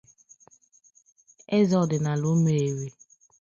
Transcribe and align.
eze 1.57 1.75
ọdịnala 1.83 2.25
Umueri 2.33 2.87